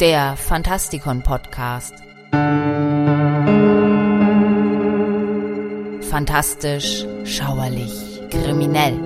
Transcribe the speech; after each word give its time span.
der 0.00 0.36
Fantastikon 0.36 1.22
Podcast. 1.22 1.94
Fantastisch, 6.10 7.06
schauerlich, 7.24 8.20
kriminell. 8.30 8.98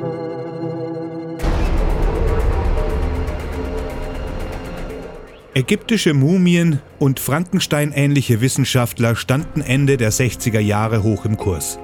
Ägyptische 5.55 6.15
Mumien 6.15 6.81
und 6.99 7.21
Frankenstein-ähnliche 7.21 8.41
Wissenschaftler 8.41 9.15
standen 9.15 9.61
Ende 9.61 9.97
der 9.97 10.13
60er 10.13 10.61
Jahre 10.61 11.03
hoch 11.03 11.25
im 11.25 11.37
Kurs. 11.37 11.79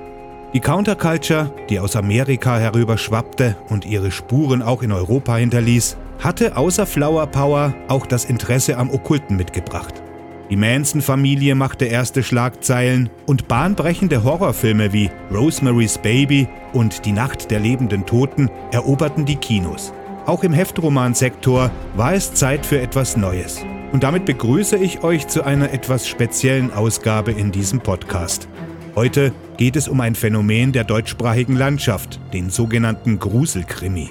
Die 0.52 0.60
Counterculture, 0.60 1.52
die 1.68 1.78
aus 1.78 1.96
Amerika 1.96 2.58
herüberschwappte 2.58 3.56
und 3.68 3.84
ihre 3.84 4.10
Spuren 4.10 4.62
auch 4.62 4.82
in 4.82 4.92
Europa 4.92 5.36
hinterließ, 5.36 5.96
hatte 6.20 6.56
außer 6.56 6.86
Flower 6.86 7.26
Power 7.26 7.74
auch 7.88 8.06
das 8.06 8.24
Interesse 8.24 8.76
am 8.76 8.90
Okkulten 8.90 9.36
mitgebracht. 9.36 10.02
Die 10.48 10.56
Manson-Familie 10.56 11.56
machte 11.56 11.86
erste 11.86 12.22
Schlagzeilen 12.22 13.10
und 13.26 13.48
bahnbrechende 13.48 14.22
Horrorfilme 14.22 14.92
wie 14.92 15.10
Rosemary's 15.32 15.98
Baby 15.98 16.48
und 16.72 17.04
Die 17.04 17.12
Nacht 17.12 17.50
der 17.50 17.58
lebenden 17.58 18.06
Toten 18.06 18.48
eroberten 18.70 19.24
die 19.24 19.36
Kinos. 19.36 19.92
Auch 20.24 20.44
im 20.44 20.52
Heftromansektor 20.52 21.70
war 21.96 22.14
es 22.14 22.34
Zeit 22.34 22.64
für 22.64 22.80
etwas 22.80 23.16
Neues. 23.16 23.64
Und 23.92 24.04
damit 24.04 24.24
begrüße 24.24 24.76
ich 24.76 25.02
euch 25.02 25.26
zu 25.26 25.42
einer 25.44 25.72
etwas 25.72 26.06
speziellen 26.06 26.72
Ausgabe 26.72 27.32
in 27.32 27.50
diesem 27.50 27.80
Podcast. 27.80 28.48
Heute 28.94 29.32
geht 29.56 29.76
es 29.76 29.88
um 29.88 30.00
ein 30.00 30.14
Phänomen 30.14 30.72
der 30.72 30.84
deutschsprachigen 30.84 31.56
Landschaft, 31.56 32.20
den 32.32 32.50
sogenannten 32.50 33.18
Gruselkrimi. 33.18 34.10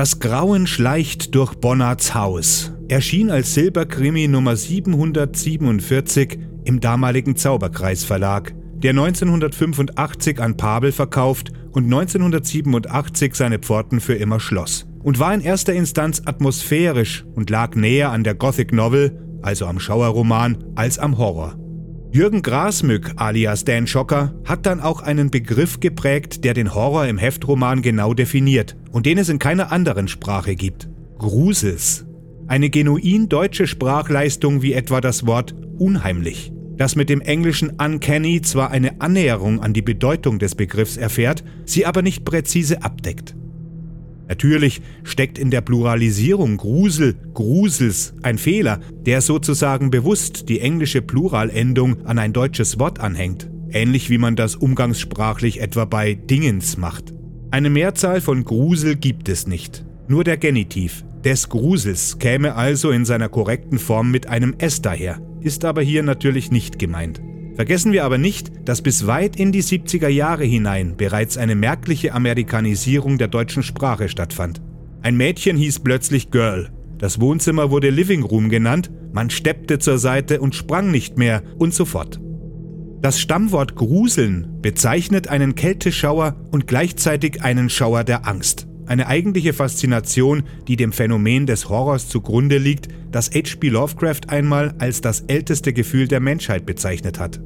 Das 0.00 0.18
Grauen 0.18 0.66
schleicht 0.66 1.34
durch 1.34 1.56
Bonnards 1.56 2.14
Haus 2.14 2.72
erschien 2.88 3.30
als 3.30 3.52
Silberkrimi 3.52 4.28
Nummer 4.28 4.56
747 4.56 6.38
im 6.64 6.80
damaligen 6.80 7.36
Zauberkreis 7.36 8.02
Verlag, 8.04 8.54
der 8.76 8.92
1985 8.92 10.40
an 10.40 10.56
Pabel 10.56 10.92
verkauft 10.92 11.52
und 11.72 11.84
1987 11.84 13.34
seine 13.34 13.58
Pforten 13.58 14.00
für 14.00 14.14
immer 14.14 14.40
schloss. 14.40 14.86
Und 15.02 15.18
war 15.18 15.34
in 15.34 15.42
erster 15.42 15.74
Instanz 15.74 16.22
atmosphärisch 16.24 17.26
und 17.34 17.50
lag 17.50 17.74
näher 17.74 18.10
an 18.10 18.24
der 18.24 18.34
Gothic 18.34 18.72
Novel, 18.72 19.20
also 19.42 19.66
am 19.66 19.78
Schauerroman, 19.78 20.64
als 20.76 20.98
am 20.98 21.18
Horror. 21.18 21.58
Jürgen 22.12 22.42
Grasmück 22.42 23.12
alias 23.16 23.64
Dan 23.64 23.86
Schocker 23.86 24.34
hat 24.44 24.66
dann 24.66 24.80
auch 24.80 25.00
einen 25.00 25.30
Begriff 25.30 25.78
geprägt, 25.78 26.42
der 26.42 26.54
den 26.54 26.74
Horror 26.74 27.06
im 27.06 27.18
Heftroman 27.18 27.82
genau 27.82 28.14
definiert 28.14 28.76
und 28.90 29.06
den 29.06 29.16
es 29.16 29.28
in 29.28 29.38
keiner 29.38 29.70
anderen 29.70 30.08
Sprache 30.08 30.56
gibt. 30.56 30.88
Grusels. 31.18 32.04
Eine 32.48 32.68
genuin 32.68 33.28
deutsche 33.28 33.68
Sprachleistung 33.68 34.60
wie 34.60 34.72
etwa 34.72 35.00
das 35.00 35.24
Wort 35.24 35.54
unheimlich, 35.78 36.52
das 36.76 36.96
mit 36.96 37.10
dem 37.10 37.20
englischen 37.20 37.70
uncanny 37.80 38.42
zwar 38.42 38.72
eine 38.72 39.00
Annäherung 39.00 39.60
an 39.60 39.72
die 39.72 39.82
Bedeutung 39.82 40.40
des 40.40 40.56
Begriffs 40.56 40.96
erfährt, 40.96 41.44
sie 41.64 41.86
aber 41.86 42.02
nicht 42.02 42.24
präzise 42.24 42.82
abdeckt. 42.82 43.36
Natürlich 44.30 44.80
steckt 45.02 45.40
in 45.40 45.50
der 45.50 45.60
Pluralisierung 45.60 46.56
Grusel, 46.56 47.16
Grusels 47.34 48.14
ein 48.22 48.38
Fehler, 48.38 48.78
der 49.04 49.22
sozusagen 49.22 49.90
bewusst 49.90 50.48
die 50.48 50.60
englische 50.60 51.02
Pluralendung 51.02 52.06
an 52.06 52.20
ein 52.20 52.32
deutsches 52.32 52.78
Wort 52.78 53.00
anhängt, 53.00 53.50
ähnlich 53.72 54.08
wie 54.08 54.18
man 54.18 54.36
das 54.36 54.54
umgangssprachlich 54.54 55.60
etwa 55.60 55.84
bei 55.84 56.14
Dingens 56.14 56.76
macht. 56.76 57.12
Eine 57.50 57.70
Mehrzahl 57.70 58.20
von 58.20 58.44
Grusel 58.44 58.94
gibt 58.94 59.28
es 59.28 59.48
nicht, 59.48 59.84
nur 60.06 60.22
der 60.22 60.36
Genitiv 60.36 61.04
des 61.24 61.48
Grusels 61.48 62.20
käme 62.20 62.54
also 62.54 62.92
in 62.92 63.04
seiner 63.04 63.28
korrekten 63.28 63.80
Form 63.80 64.12
mit 64.12 64.28
einem 64.28 64.54
S 64.58 64.80
daher, 64.80 65.20
ist 65.40 65.64
aber 65.64 65.82
hier 65.82 66.04
natürlich 66.04 66.52
nicht 66.52 66.78
gemeint. 66.78 67.20
Vergessen 67.56 67.92
wir 67.92 68.04
aber 68.04 68.18
nicht, 68.18 68.50
dass 68.64 68.82
bis 68.82 69.06
weit 69.06 69.36
in 69.36 69.52
die 69.52 69.62
70er 69.62 70.08
Jahre 70.08 70.44
hinein 70.44 70.96
bereits 70.96 71.36
eine 71.36 71.54
merkliche 71.54 72.14
Amerikanisierung 72.14 73.18
der 73.18 73.28
deutschen 73.28 73.62
Sprache 73.62 74.08
stattfand. 74.08 74.60
Ein 75.02 75.16
Mädchen 75.16 75.56
hieß 75.56 75.80
plötzlich 75.80 76.30
Girl, 76.30 76.70
das 77.00 77.18
Wohnzimmer 77.18 77.70
wurde 77.70 77.88
Living 77.88 78.22
Room 78.22 78.50
genannt, 78.50 78.90
man 79.12 79.30
steppte 79.30 79.78
zur 79.78 79.98
Seite 79.98 80.40
und 80.40 80.54
sprang 80.54 80.90
nicht 80.90 81.16
mehr 81.16 81.42
und 81.56 81.72
so 81.72 81.86
fort. 81.86 82.20
Das 83.00 83.18
Stammwort 83.18 83.74
Gruseln 83.74 84.58
bezeichnet 84.60 85.28
einen 85.28 85.54
Kälteschauer 85.54 86.36
und 86.50 86.66
gleichzeitig 86.66 87.42
einen 87.42 87.70
Schauer 87.70 88.04
der 88.04 88.28
Angst. 88.28 88.68
Eine 88.90 89.06
eigentliche 89.06 89.52
Faszination, 89.52 90.42
die 90.66 90.74
dem 90.74 90.90
Phänomen 90.90 91.46
des 91.46 91.68
Horrors 91.68 92.08
zugrunde 92.08 92.58
liegt, 92.58 92.88
das 93.12 93.30
H.P. 93.30 93.68
Lovecraft 93.68 94.22
einmal 94.26 94.74
als 94.80 95.00
das 95.00 95.20
älteste 95.28 95.72
Gefühl 95.72 96.08
der 96.08 96.18
Menschheit 96.18 96.66
bezeichnet 96.66 97.20
hat. 97.20 97.40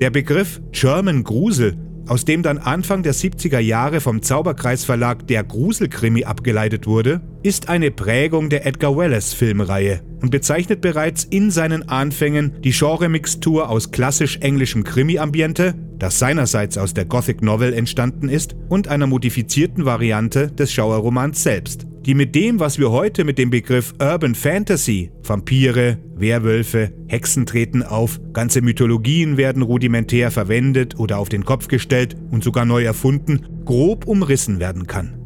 Der 0.00 0.10
Begriff 0.10 0.60
German 0.70 1.24
Grusel, 1.24 1.76
aus 2.08 2.24
dem 2.24 2.42
dann 2.42 2.58
Anfang 2.58 3.02
der 3.02 3.14
70er 3.14 3.58
Jahre 3.58 4.00
vom 4.00 4.22
Zauberkreis 4.22 4.84
Verlag 4.84 5.26
der 5.26 5.44
Gruselkrimi 5.44 6.24
abgeleitet 6.24 6.86
wurde, 6.86 7.20
ist 7.42 7.68
eine 7.68 7.90
Prägung 7.90 8.48
der 8.50 8.66
Edgar 8.66 8.96
Wallace 8.96 9.34
Filmreihe 9.34 10.00
und 10.20 10.30
bezeichnet 10.30 10.80
bereits 10.80 11.24
in 11.24 11.50
seinen 11.50 11.88
Anfängen 11.88 12.60
die 12.62 12.72
Genre-Mixtur 12.72 13.68
aus 13.68 13.90
klassisch 13.90 14.38
englischem 14.38 14.84
Krimi-Ambiente, 14.84 15.74
das 15.98 16.18
seinerseits 16.18 16.78
aus 16.78 16.94
der 16.94 17.04
Gothic 17.04 17.42
Novel 17.42 17.72
entstanden 17.72 18.28
ist, 18.28 18.54
und 18.68 18.88
einer 18.88 19.06
modifizierten 19.06 19.84
Variante 19.84 20.50
des 20.50 20.72
Schauerromans 20.72 21.42
selbst 21.42 21.87
die 22.08 22.14
mit 22.14 22.34
dem, 22.34 22.58
was 22.58 22.78
wir 22.78 22.90
heute 22.90 23.22
mit 23.22 23.36
dem 23.36 23.50
Begriff 23.50 23.92
Urban 24.00 24.34
Fantasy, 24.34 25.10
Vampire, 25.22 25.98
Werwölfe, 26.16 26.90
Hexen 27.06 27.44
treten 27.44 27.82
auf, 27.82 28.18
ganze 28.32 28.62
Mythologien 28.62 29.36
werden 29.36 29.60
rudimentär 29.60 30.30
verwendet 30.30 30.98
oder 30.98 31.18
auf 31.18 31.28
den 31.28 31.44
Kopf 31.44 31.68
gestellt 31.68 32.16
und 32.30 32.42
sogar 32.42 32.64
neu 32.64 32.82
erfunden, 32.82 33.60
grob 33.66 34.06
umrissen 34.06 34.58
werden 34.58 34.86
kann. 34.86 35.18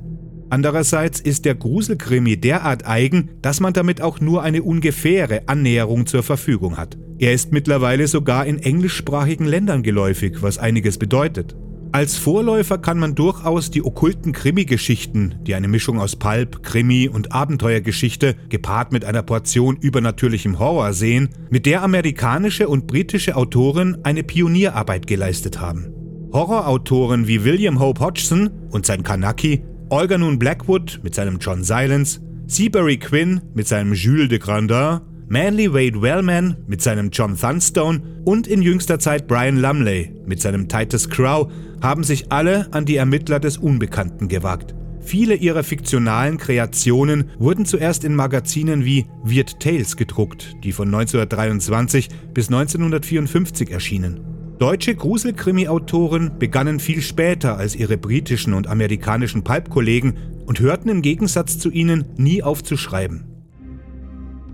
Andererseits 0.51 1.21
ist 1.21 1.45
der 1.45 1.55
Gruselkrimi 1.55 2.37
derart 2.37 2.85
eigen, 2.85 3.31
dass 3.43 3.61
man 3.61 3.73
damit 3.73 4.03
auch 4.03 4.19
nur 4.19 4.43
eine 4.43 4.65
ungefähre 4.65 5.43
Annäherung 5.47 6.07
zur 6.07 6.25
Verfügung 6.25 6.79
hat. 6.79 6.99
Er 7.17 7.33
ist 7.33 7.53
mittlerweile 7.53 8.09
sogar 8.09 8.45
in 8.45 8.59
englischsprachigen 8.59 9.47
Ländern 9.47 9.85
geläufig, 9.85 10.43
was 10.43 10.59
einiges 10.59 10.99
bedeutet. 10.99 11.55
Als 11.95 12.17
Vorläufer 12.17 12.79
kann 12.79 12.99
man 12.99 13.15
durchaus 13.15 13.71
die 13.71 13.85
okkulten 13.85 14.33
Krimi-Geschichten, 14.33 15.35
die 15.43 15.55
eine 15.55 15.69
Mischung 15.69 16.01
aus 16.01 16.17
Pulp, 16.17 16.63
Krimi 16.63 17.07
und 17.07 17.33
Abenteuergeschichte 17.33 18.35
gepaart 18.49 18.93
mit 18.93 19.05
einer 19.05 19.23
Portion 19.23 19.77
übernatürlichem 19.77 20.59
Horror 20.59 20.95
sehen, 20.95 21.29
mit 21.51 21.67
der 21.67 21.83
amerikanische 21.83 22.67
und 22.67 22.87
britische 22.87 23.37
Autoren 23.37 23.99
eine 24.05 24.23
Pionierarbeit 24.23 25.07
geleistet 25.07 25.61
haben. 25.61 25.93
Horrorautoren 26.33 27.29
wie 27.29 27.45
William 27.45 27.79
Hope 27.79 28.01
Hodgson 28.01 28.49
und 28.71 28.87
sein 28.87 29.03
Kanaki, 29.03 29.63
Olga 29.91 30.17
Nun 30.17 30.39
Blackwood 30.39 31.01
mit 31.03 31.15
seinem 31.15 31.41
John 31.41 31.63
Silence, 31.63 32.23
Seabury 32.47 32.97
Quinn 32.97 33.43
mit 33.53 33.69
seinem 33.69 33.93
Jules 33.93 34.31
de 34.31 34.39
Grandin 34.39 35.01
Manly 35.33 35.73
Wade 35.73 36.03
Wellman 36.03 36.59
mit 36.67 36.83
seinem 36.83 37.09
John 37.09 37.39
Thunstone 37.39 38.03
und 38.27 38.47
in 38.47 38.61
jüngster 38.61 38.99
Zeit 38.99 39.27
Brian 39.27 39.57
Lumley 39.57 40.15
mit 40.27 40.43
seinem 40.43 40.69
Titus 40.69 41.09
Crow 41.09 41.51
haben 41.81 42.05
sich 42.05 42.31
alle 42.31 42.71
an 42.75 42.85
die 42.85 42.97
Ermittler 42.97 43.41
des 43.41 43.57
Unbekannten 43.57 44.29
gewagt. 44.29 44.75
Viele 45.01 45.35
ihrer 45.35 45.63
fiktionalen 45.63 46.37
Kreationen 46.37 47.31
wurden 47.39 47.65
zuerst 47.65 48.05
in 48.05 48.15
Magazinen 48.15 48.85
wie 48.85 49.07
Weird 49.25 49.59
Tales 49.59 49.97
gedruckt, 49.97 50.55
die 50.65 50.73
von 50.73 50.89
1923 50.89 52.11
bis 52.35 52.49
1954 52.49 53.71
erschienen. 53.71 54.21
Deutsche 54.59 54.95
Gruselkrimi-Autoren 54.95 56.39
begannen 56.39 56.79
viel 56.79 57.01
später 57.01 57.57
als 57.57 57.75
ihre 57.75 57.97
britischen 57.97 58.53
und 58.53 58.67
amerikanischen 58.67 59.45
Pulp-Kollegen 59.45 60.13
und 60.45 60.61
hörten 60.61 60.91
im 60.91 61.01
Gegensatz 61.01 61.59
zu 61.59 61.71
ihnen 61.71 62.05
nie 62.19 62.43
auf 62.43 62.63
zu 62.63 62.77
schreiben. 62.77 63.32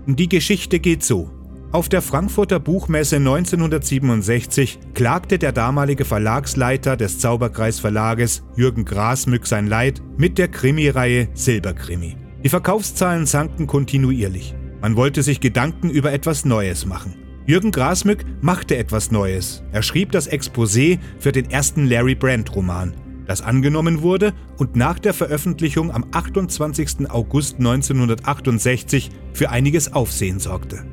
Die 0.05 0.29
Geschichte 0.29 0.79
geht 0.79 1.03
so. 1.03 1.29
Auf 1.71 1.87
der 1.87 2.01
Frankfurter 2.01 2.59
Buchmesse 2.59 3.17
1967 3.17 4.79
klagte 4.95 5.37
der 5.37 5.51
damalige 5.51 6.03
Verlagsleiter 6.03 6.97
des 6.97 7.19
Zauberkreis 7.19 7.79
Verlages 7.79 8.43
Jürgen 8.55 8.85
Grasmück 8.85 9.45
sein 9.45 9.67
Leid 9.67 10.01
mit 10.17 10.39
der 10.39 10.47
Krimireihe 10.47 11.29
Silberkrimi. 11.35 12.17
Die 12.43 12.49
Verkaufszahlen 12.49 13.27
sanken 13.27 13.67
kontinuierlich. 13.67 14.55
Man 14.81 14.95
wollte 14.95 15.21
sich 15.21 15.41
Gedanken 15.41 15.91
über 15.91 16.11
etwas 16.11 16.43
Neues 16.43 16.87
machen. 16.87 17.15
Jürgen 17.45 17.71
Grasmück 17.71 18.25
machte 18.41 18.77
etwas 18.77 19.11
Neues. 19.11 19.63
Er 19.71 19.83
schrieb 19.83 20.11
das 20.11 20.31
Exposé 20.31 20.97
für 21.19 21.31
den 21.31 21.51
ersten 21.51 21.87
Larry 21.87 22.15
Brand 22.15 22.55
Roman. 22.55 22.93
Das 23.29 23.41
angenommen 23.41 24.01
wurde 24.01 24.33
und 24.57 24.75
nach 24.75 24.97
der 24.97 25.13
Veröffentlichung 25.13 25.91
am 25.91 26.03
28. 26.11 27.09
August 27.09 27.57
1968 27.59 29.11
für 29.33 29.51
einiges 29.51 29.93
Aufsehen 29.93 30.39
sorgte. 30.39 30.83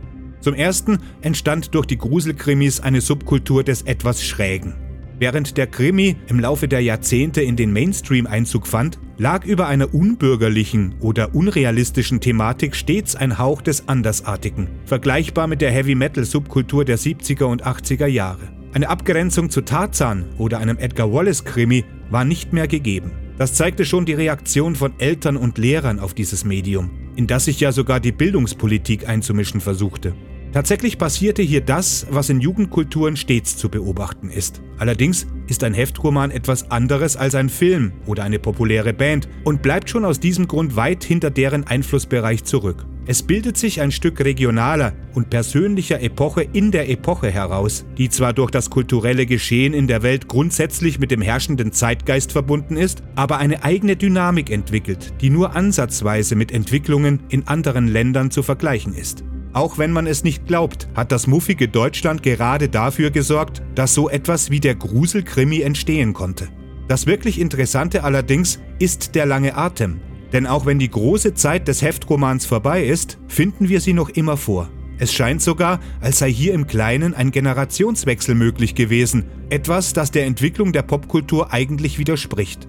Zum 0.41 0.55
ersten 0.55 0.99
entstand 1.23 1.75
durch 1.75 1.87
die 1.87 1.97
Gruselkrimis 1.97 2.81
eine 2.81 3.01
Subkultur 3.01 3.65
des 3.65 3.83
etwas 3.83 4.23
Schrägen. 4.23 4.75
Während 5.19 5.57
der 5.57 5.67
Krimi 5.67 6.17
im 6.29 6.39
Laufe 6.39 6.69
der 6.69 6.81
Jahrzehnte 6.81 7.41
in 7.41 7.57
den 7.57 7.73
Mainstream 7.73 8.27
Einzug 8.27 8.67
fand, 8.67 8.99
lag 9.17 9.47
über 9.47 9.67
einer 9.67 9.95
unbürgerlichen 9.95 10.97
oder 11.01 11.35
unrealistischen 11.35 12.21
Thematik 12.21 12.77
stets 12.77 13.17
ein 13.17 13.39
Hauch 13.39 13.63
des 13.63 13.89
Andersartigen, 13.89 14.69
vergleichbar 14.85 15.47
mit 15.47 15.63
der 15.63 15.71
Heavy-Metal-Subkultur 15.71 16.85
der 16.85 16.99
70er 16.99 17.45
und 17.45 17.67
80er 17.67 18.07
Jahre. 18.07 18.53
Eine 18.75 18.91
Abgrenzung 18.91 19.49
zu 19.49 19.63
Tarzan 19.63 20.27
oder 20.37 20.59
einem 20.59 20.77
Edgar 20.77 21.11
Wallace-Krimi 21.11 21.87
war 22.11 22.25
nicht 22.25 22.53
mehr 22.53 22.69
gegeben. 22.69 23.13
Das 23.39 23.55
zeigte 23.55 23.85
schon 23.85 24.07
die 24.07 24.15
Reaktion 24.15 24.77
von 24.77 24.95
Eltern 24.99 25.37
und 25.37 25.59
Lehrern 25.59 25.99
auf 25.99 26.15
dieses 26.15 26.45
Medium, 26.45 26.91
in 27.17 27.27
das 27.27 27.45
sich 27.45 27.61
ja 27.61 27.73
sogar 27.73 28.01
die 28.01 28.13
Bildungspolitik 28.13 29.09
einzumischen 29.09 29.61
versuchte. 29.61 30.15
Tatsächlich 30.53 30.97
passierte 30.97 31.43
hier 31.43 31.61
das, 31.61 32.07
was 32.09 32.31
in 32.31 32.41
Jugendkulturen 32.41 33.17
stets 33.17 33.59
zu 33.59 33.69
beobachten 33.69 34.31
ist. 34.31 34.63
Allerdings 34.79 35.27
ist 35.49 35.63
ein 35.65 35.75
Heftroman 35.75 36.31
etwas 36.31 36.71
anderes 36.71 37.17
als 37.17 37.35
ein 37.35 37.51
Film 37.51 37.93
oder 38.07 38.25
eine 38.25 38.39
populäre 38.39 38.95
Band 38.95 39.29
und 39.45 39.61
bleibt 39.61 39.91
schon 39.91 40.07
aus 40.07 40.19
diesem 40.19 40.49
Grund 40.49 40.75
weit 40.75 41.05
hinter 41.05 41.31
deren 41.31 41.65
Einflussbereich 41.65 42.45
zurück. 42.45 42.87
Es 43.09 43.23
bildet 43.23 43.57
sich 43.57 43.81
ein 43.81 43.93
Stück 43.93 44.19
regionaler 44.19 44.93
und 45.15 45.31
persönlicher 45.31 46.03
Epoche 46.03 46.43
in 46.43 46.73
der 46.73 46.91
Epoche 46.91 47.31
heraus, 47.31 47.85
die 47.97 48.09
zwar 48.09 48.33
durch 48.33 48.51
das 48.51 48.69
kulturelle 48.69 49.27
Geschehen 49.27 49.75
in 49.75 49.87
der 49.87 50.03
Welt 50.03 50.27
grundsätzlich 50.27 50.99
mit 50.99 51.13
dem 51.13 51.23
herrschenden 51.23 51.71
Zeitgeist 51.71 52.33
verbunden 52.33 52.77
ist, 52.77 53.05
aber 53.15 53.39
eine 53.39 53.63
eigene 53.63 53.95
Dynamik 53.95 54.51
entwickelt, 54.51 55.15
die 55.21 55.31
nur 55.31 55.55
ansatzweise 55.55 56.35
mit 56.35 56.51
Entwicklungen 56.51 57.21
in 57.29 57.47
anderen 57.47 57.87
Ländern 57.87 58.33
zu 58.33 58.43
vergleichen 58.43 58.93
ist. 58.93 59.23
Auch 59.53 59.79
wenn 59.79 59.93
man 59.93 60.09
es 60.09 60.25
nicht 60.25 60.45
glaubt, 60.45 60.89
hat 60.97 61.13
das 61.13 61.29
muffige 61.29 61.69
Deutschland 61.69 62.25
gerade 62.25 62.69
dafür 62.69 63.13
gesorgt, 63.13 63.63
dass 63.77 63.95
so 63.95 64.11
etwas 64.11 64.51
wie 64.51 64.61
der 64.61 64.75
Gruselkrimi 64.75 65.61
entstehen 65.61 66.13
konnte. 66.13 66.49
Das 66.89 67.07
wirklich 67.07 67.41
Interessante 67.41 68.03
allerdings 68.03 68.59
ist 68.81 69.15
der 69.15 69.27
lange 69.27 69.57
Atem. 69.57 70.01
Denn 70.33 70.47
auch 70.47 70.67
wenn 70.67 70.79
die 70.79 70.91
große 70.91 71.35
Zeit 71.35 71.69
des 71.69 71.83
Heftromans 71.83 72.47
vorbei 72.47 72.85
ist, 72.85 73.19
finden 73.29 73.69
wir 73.69 73.81
sie 73.81 73.93
noch 73.93 74.09
immer 74.11 74.37
vor. 74.37 74.69
Es 74.99 75.13
scheint 75.13 75.43
sogar, 75.43 75.81
als 76.01 76.19
sei 76.19 76.33
hier 76.33 76.55
im 76.55 76.67
Kleinen 76.67 77.15
ein 77.15 77.31
Generationswechsel 77.31 78.35
möglich 78.35 78.75
gewesen, 78.75 79.25
etwas, 79.51 79.93
das 79.93 80.11
der 80.11 80.27
Entwicklung 80.27 80.73
der 80.73 80.83
Popkultur 80.83 81.53
eigentlich 81.53 81.99
widerspricht. 81.99 82.67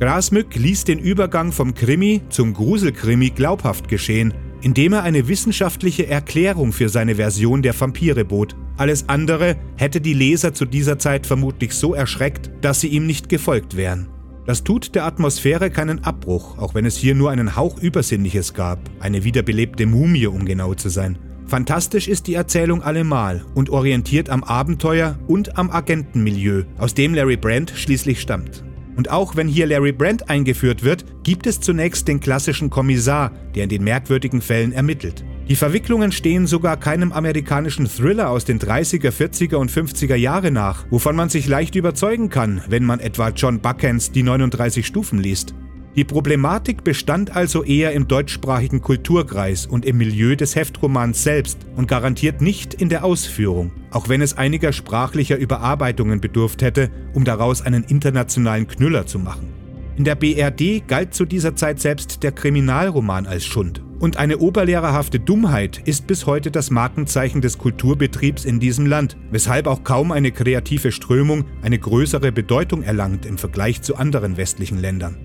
Grasmück 0.00 0.54
ließ 0.56 0.84
den 0.84 0.98
Übergang 0.98 1.52
vom 1.52 1.74
Krimi 1.74 2.22
zum 2.30 2.54
Gruselkrimi 2.54 3.30
glaubhaft 3.30 3.88
geschehen 3.88 4.34
indem 4.62 4.92
er 4.92 5.02
eine 5.02 5.28
wissenschaftliche 5.28 6.06
Erklärung 6.06 6.72
für 6.72 6.88
seine 6.88 7.16
Version 7.16 7.62
der 7.62 7.78
Vampire 7.78 8.24
bot. 8.24 8.56
Alles 8.76 9.08
andere 9.08 9.56
hätte 9.76 10.00
die 10.00 10.14
Leser 10.14 10.54
zu 10.54 10.64
dieser 10.64 10.98
Zeit 10.98 11.26
vermutlich 11.26 11.72
so 11.72 11.94
erschreckt, 11.94 12.50
dass 12.60 12.80
sie 12.80 12.88
ihm 12.88 13.06
nicht 13.06 13.28
gefolgt 13.28 13.76
wären. 13.76 14.08
Das 14.50 14.64
tut 14.64 14.96
der 14.96 15.04
Atmosphäre 15.04 15.70
keinen 15.70 16.02
Abbruch, 16.02 16.58
auch 16.58 16.74
wenn 16.74 16.84
es 16.84 16.96
hier 16.96 17.14
nur 17.14 17.30
einen 17.30 17.54
Hauch 17.54 17.80
Übersinnliches 17.80 18.52
gab, 18.52 18.80
eine 18.98 19.22
wiederbelebte 19.22 19.86
Mumie, 19.86 20.26
um 20.26 20.44
genau 20.44 20.74
zu 20.74 20.88
sein. 20.88 21.20
Fantastisch 21.46 22.08
ist 22.08 22.26
die 22.26 22.34
Erzählung 22.34 22.82
allemal 22.82 23.44
und 23.54 23.70
orientiert 23.70 24.28
am 24.28 24.42
Abenteuer 24.42 25.16
und 25.28 25.56
am 25.56 25.70
Agentenmilieu, 25.70 26.64
aus 26.78 26.94
dem 26.94 27.14
Larry 27.14 27.36
Brand 27.36 27.72
schließlich 27.76 28.20
stammt. 28.20 28.64
Und 28.96 29.08
auch 29.12 29.36
wenn 29.36 29.46
hier 29.46 29.68
Larry 29.68 29.92
Brand 29.92 30.28
eingeführt 30.28 30.82
wird, 30.82 31.04
gibt 31.22 31.46
es 31.46 31.60
zunächst 31.60 32.08
den 32.08 32.18
klassischen 32.18 32.70
Kommissar, 32.70 33.30
der 33.54 33.62
in 33.62 33.70
den 33.70 33.84
merkwürdigen 33.84 34.40
Fällen 34.40 34.72
ermittelt. 34.72 35.24
Die 35.50 35.56
Verwicklungen 35.56 36.12
stehen 36.12 36.46
sogar 36.46 36.76
keinem 36.76 37.10
amerikanischen 37.10 37.88
Thriller 37.88 38.30
aus 38.30 38.44
den 38.44 38.60
30er, 38.60 39.10
40er 39.10 39.56
und 39.56 39.68
50er 39.68 40.14
Jahre 40.14 40.52
nach, 40.52 40.84
wovon 40.90 41.16
man 41.16 41.28
sich 41.28 41.48
leicht 41.48 41.74
überzeugen 41.74 42.28
kann, 42.28 42.62
wenn 42.68 42.84
man 42.84 43.00
etwa 43.00 43.30
John 43.30 43.58
Buckens 43.58 44.12
Die 44.12 44.22
39 44.22 44.86
Stufen 44.86 45.18
liest. 45.18 45.52
Die 45.96 46.04
Problematik 46.04 46.84
bestand 46.84 47.34
also 47.34 47.64
eher 47.64 47.90
im 47.94 48.06
deutschsprachigen 48.06 48.80
Kulturkreis 48.80 49.66
und 49.66 49.84
im 49.84 49.98
Milieu 49.98 50.36
des 50.36 50.54
Heftromans 50.54 51.24
selbst 51.24 51.58
und 51.74 51.88
garantiert 51.88 52.40
nicht 52.40 52.72
in 52.72 52.88
der 52.88 53.02
Ausführung, 53.04 53.72
auch 53.90 54.08
wenn 54.08 54.22
es 54.22 54.38
einiger 54.38 54.72
sprachlicher 54.72 55.36
Überarbeitungen 55.36 56.20
bedurft 56.20 56.62
hätte, 56.62 56.92
um 57.12 57.24
daraus 57.24 57.60
einen 57.60 57.82
internationalen 57.82 58.68
Knüller 58.68 59.06
zu 59.06 59.18
machen. 59.18 59.48
In 59.96 60.04
der 60.04 60.14
BRD 60.14 60.86
galt 60.86 61.12
zu 61.12 61.24
dieser 61.24 61.56
Zeit 61.56 61.80
selbst 61.80 62.22
der 62.22 62.30
Kriminalroman 62.30 63.26
als 63.26 63.44
Schund. 63.44 63.82
Und 64.00 64.16
eine 64.16 64.38
oberlehrerhafte 64.38 65.20
Dummheit 65.20 65.82
ist 65.84 66.06
bis 66.06 66.24
heute 66.24 66.50
das 66.50 66.70
Markenzeichen 66.70 67.42
des 67.42 67.58
Kulturbetriebs 67.58 68.46
in 68.46 68.58
diesem 68.58 68.86
Land, 68.86 69.18
weshalb 69.30 69.66
auch 69.66 69.84
kaum 69.84 70.10
eine 70.10 70.32
kreative 70.32 70.90
Strömung 70.90 71.44
eine 71.60 71.78
größere 71.78 72.32
Bedeutung 72.32 72.82
erlangt 72.82 73.26
im 73.26 73.36
Vergleich 73.36 73.82
zu 73.82 73.96
anderen 73.96 74.38
westlichen 74.38 74.78
Ländern. 74.78 75.18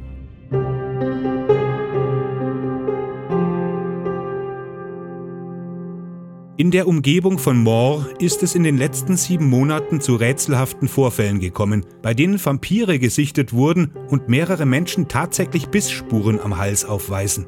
In 6.57 6.71
der 6.71 6.87
Umgebung 6.87 7.37
von 7.37 7.57
Moor 7.57 8.07
ist 8.19 8.43
es 8.43 8.55
in 8.55 8.63
den 8.63 8.77
letzten 8.77 9.15
sieben 9.15 9.49
Monaten 9.49 10.01
zu 10.01 10.15
rätselhaften 10.15 10.89
Vorfällen 10.89 11.39
gekommen, 11.39 11.85
bei 12.01 12.13
denen 12.13 12.43
Vampire 12.43 12.99
gesichtet 12.99 13.53
wurden 13.53 13.91
und 14.09 14.27
mehrere 14.27 14.65
Menschen 14.65 15.07
tatsächlich 15.07 15.67
Bissspuren 15.67 16.39
am 16.41 16.57
Hals 16.57 16.83
aufweisen. 16.83 17.45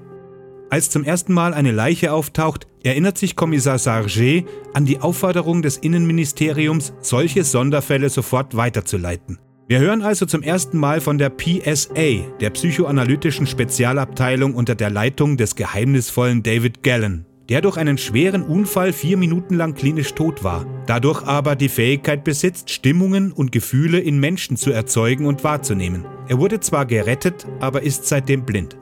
Als 0.70 0.90
zum 0.90 1.04
ersten 1.04 1.34
Mal 1.34 1.54
eine 1.54 1.72
Leiche 1.72 2.12
auftaucht, 2.12 2.68
erinnert 2.84 3.18
sich 3.18 3.36
Kommissar 3.36 3.80
Sarget 3.80 4.46
an 4.74 4.86
die 4.86 5.00
Aufforderung 5.00 5.62
des 5.62 5.78
Innenministeriums, 5.78 6.94
solche 7.02 7.44
Sonderfälle 7.44 8.10
sofort 8.10 8.56
weiterzuleiten. 8.56 9.40
Wir 9.68 9.80
hören 9.80 10.02
also 10.02 10.26
zum 10.26 10.44
ersten 10.44 10.78
Mal 10.78 11.02
von 11.02 11.18
der 11.18 11.30
PSA, 11.30 12.24
der 12.40 12.50
psychoanalytischen 12.52 13.48
Spezialabteilung 13.48 14.56
unter 14.56 14.76
der 14.76 14.90
Leitung 14.90 15.38
des 15.38 15.56
geheimnisvollen 15.56 16.44
David 16.44 16.84
Gallen 16.84 17.26
der 17.50 17.62
durch 17.62 17.78
einen 17.78 17.98
schweren 17.98 18.44
Unfall 18.44 18.94
vier 18.94 19.18
Minuten 19.18 19.56
lang 19.56 19.74
klinisch 19.74 20.14
tot 20.14 20.44
war, 20.44 20.66
dadurch 20.86 21.24
aber 21.24 21.56
die 21.56 21.70
Fähigkeit 21.70 22.24
besitzt, 22.24 22.70
Stimmungen 22.70 23.32
und 23.32 23.52
Gefühle 23.52 24.00
in 24.00 24.20
Menschen 24.20 24.58
zu 24.58 24.72
erzeugen 24.72 25.26
und 25.26 25.44
wahrzunehmen. 25.44 26.06
Er 26.28 26.40
wurde 26.40 26.60
zwar 26.60 26.86
gerettet, 26.86 27.48
aber 27.60 27.84
ist 27.84 28.06
seitdem 28.06 28.46
blind. 28.46 28.78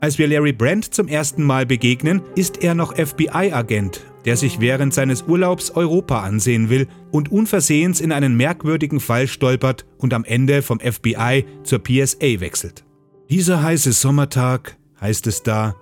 Als 0.00 0.16
wir 0.16 0.28
Larry 0.28 0.52
Brand 0.52 0.94
zum 0.94 1.08
ersten 1.08 1.42
Mal 1.42 1.66
begegnen, 1.66 2.22
ist 2.36 2.62
er 2.62 2.74
noch 2.74 2.94
FBI-Agent, 2.94 4.06
der 4.24 4.36
sich 4.36 4.60
während 4.60 4.94
seines 4.94 5.22
Urlaubs 5.22 5.72
Europa 5.72 6.22
ansehen 6.22 6.70
will 6.70 6.86
und 7.10 7.32
unversehens 7.32 8.00
in 8.00 8.12
einen 8.12 8.36
merkwürdigen 8.36 9.00
Fall 9.00 9.26
stolpert 9.26 9.86
und 9.98 10.14
am 10.14 10.24
Ende 10.24 10.62
vom 10.62 10.78
FBI 10.78 11.44
zur 11.64 11.80
PSA 11.80 12.40
wechselt. 12.40 12.84
Dieser 13.28 13.60
heiße 13.60 13.92
Sommertag, 13.92 14.76
heißt 15.00 15.26
es 15.26 15.42
da, 15.42 15.74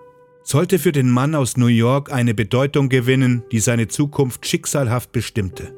sollte 0.43 0.79
für 0.79 0.93
den 0.93 1.11
Mann 1.11 1.35
aus 1.35 1.59
New 1.59 1.67
York 1.67 2.11
eine 2.11 2.33
Bedeutung 2.33 2.89
gewinnen, 2.89 3.43
die 3.53 3.61
seine 3.61 3.89
Zukunft 3.89 4.47
schicksalhaft 4.47 5.13
bestimmte. 5.13 5.75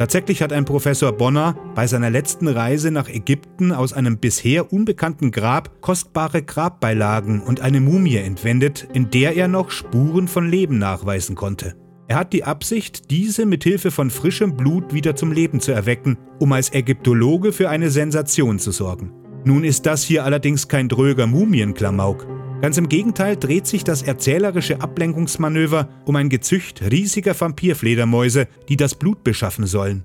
Tatsächlich 0.00 0.40
hat 0.40 0.50
ein 0.54 0.64
Professor 0.64 1.12
Bonner 1.12 1.58
bei 1.74 1.86
seiner 1.86 2.08
letzten 2.08 2.48
Reise 2.48 2.90
nach 2.90 3.10
Ägypten 3.10 3.70
aus 3.70 3.92
einem 3.92 4.16
bisher 4.16 4.72
unbekannten 4.72 5.30
Grab 5.30 5.82
kostbare 5.82 6.42
Grabbeilagen 6.42 7.42
und 7.42 7.60
eine 7.60 7.82
Mumie 7.82 8.16
entwendet, 8.16 8.88
in 8.94 9.10
der 9.10 9.36
er 9.36 9.46
noch 9.46 9.70
Spuren 9.70 10.26
von 10.26 10.48
Leben 10.48 10.78
nachweisen 10.78 11.36
konnte. 11.36 11.74
Er 12.08 12.16
hat 12.16 12.32
die 12.32 12.44
Absicht, 12.44 13.10
diese 13.10 13.44
mit 13.44 13.62
Hilfe 13.62 13.90
von 13.90 14.08
frischem 14.08 14.56
Blut 14.56 14.94
wieder 14.94 15.16
zum 15.16 15.32
Leben 15.32 15.60
zu 15.60 15.72
erwecken, 15.72 16.16
um 16.38 16.50
als 16.54 16.72
Ägyptologe 16.72 17.52
für 17.52 17.68
eine 17.68 17.90
Sensation 17.90 18.58
zu 18.58 18.70
sorgen. 18.70 19.12
Nun 19.44 19.64
ist 19.64 19.84
das 19.84 20.02
hier 20.02 20.24
allerdings 20.24 20.66
kein 20.66 20.88
dröger 20.88 21.26
Mumienklamauk. 21.26 22.26
Ganz 22.60 22.76
im 22.76 22.90
Gegenteil 22.90 23.36
dreht 23.36 23.66
sich 23.66 23.84
das 23.84 24.02
erzählerische 24.02 24.82
Ablenkungsmanöver 24.82 25.88
um 26.04 26.16
ein 26.16 26.28
Gezücht 26.28 26.82
riesiger 26.82 27.38
Vampirfledermäuse, 27.38 28.48
die 28.68 28.76
das 28.76 28.94
Blut 28.94 29.24
beschaffen 29.24 29.66
sollen. 29.66 30.04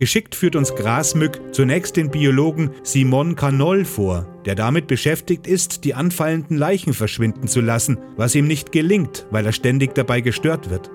Geschickt 0.00 0.34
führt 0.34 0.56
uns 0.56 0.74
Grasmück 0.74 1.40
zunächst 1.52 1.96
den 1.96 2.10
Biologen 2.10 2.70
Simon 2.82 3.36
Canol 3.36 3.84
vor, 3.84 4.26
der 4.44 4.56
damit 4.56 4.88
beschäftigt 4.88 5.46
ist, 5.46 5.84
die 5.84 5.94
anfallenden 5.94 6.56
Leichen 6.56 6.92
verschwinden 6.92 7.46
zu 7.46 7.60
lassen, 7.60 7.98
was 8.16 8.34
ihm 8.34 8.48
nicht 8.48 8.72
gelingt, 8.72 9.26
weil 9.30 9.46
er 9.46 9.52
ständig 9.52 9.94
dabei 9.94 10.20
gestört 10.20 10.70
wird. 10.70 10.90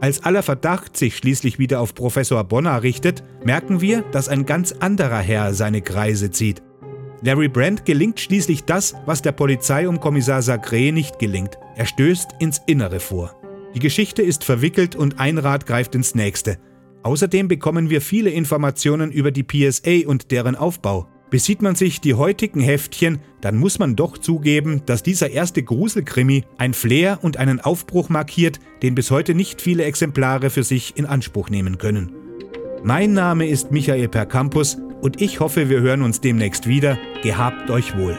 Als 0.00 0.22
aller 0.22 0.44
Verdacht 0.44 0.96
sich 0.96 1.16
schließlich 1.16 1.58
wieder 1.58 1.80
auf 1.80 1.96
Professor 1.96 2.44
Bonner 2.44 2.84
richtet, 2.84 3.24
merken 3.44 3.80
wir, 3.80 4.02
dass 4.12 4.28
ein 4.28 4.46
ganz 4.46 4.70
anderer 4.70 5.18
Herr 5.18 5.54
seine 5.54 5.82
Kreise 5.82 6.30
zieht. 6.30 6.62
Larry 7.22 7.48
Brandt 7.48 7.84
gelingt 7.84 8.20
schließlich 8.20 8.64
das, 8.64 8.94
was 9.04 9.22
der 9.22 9.32
Polizei 9.32 9.88
um 9.88 9.98
Kommissar 9.98 10.40
Sagre 10.42 10.92
nicht 10.92 11.18
gelingt. 11.18 11.58
Er 11.76 11.86
stößt 11.86 12.30
ins 12.38 12.62
Innere 12.66 13.00
vor. 13.00 13.34
Die 13.74 13.80
Geschichte 13.80 14.22
ist 14.22 14.44
verwickelt 14.44 14.94
und 14.94 15.18
ein 15.18 15.38
Rad 15.38 15.66
greift 15.66 15.94
ins 15.94 16.14
nächste. 16.14 16.58
Außerdem 17.02 17.48
bekommen 17.48 17.90
wir 17.90 18.00
viele 18.00 18.30
Informationen 18.30 19.10
über 19.10 19.30
die 19.30 19.42
PSA 19.42 20.06
und 20.06 20.30
deren 20.30 20.56
Aufbau. 20.56 21.08
Besieht 21.30 21.60
man 21.60 21.74
sich 21.74 22.00
die 22.00 22.14
heutigen 22.14 22.60
Heftchen, 22.60 23.20
dann 23.42 23.56
muss 23.56 23.78
man 23.78 23.96
doch 23.96 24.16
zugeben, 24.16 24.82
dass 24.86 25.02
dieser 25.02 25.30
erste 25.30 25.62
Gruselkrimi 25.62 26.44
ein 26.56 26.72
Flair 26.72 27.18
und 27.20 27.36
einen 27.36 27.60
Aufbruch 27.60 28.08
markiert, 28.08 28.60
den 28.82 28.94
bis 28.94 29.10
heute 29.10 29.34
nicht 29.34 29.60
viele 29.60 29.84
Exemplare 29.84 30.50
für 30.50 30.62
sich 30.62 30.96
in 30.96 31.04
Anspruch 31.04 31.50
nehmen 31.50 31.76
können. 31.76 32.12
Mein 32.82 33.12
Name 33.12 33.46
ist 33.46 33.72
Michael 33.72 34.08
Percampus 34.08 34.78
und 35.00 35.20
ich 35.20 35.40
hoffe, 35.40 35.68
wir 35.68 35.80
hören 35.80 36.02
uns 36.02 36.20
demnächst 36.20 36.66
wieder. 36.66 36.98
Gehabt 37.22 37.70
euch 37.70 37.96
wohl. 37.96 38.16